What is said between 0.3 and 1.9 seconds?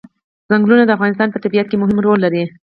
چنګلونه د افغانستان په طبیعت کې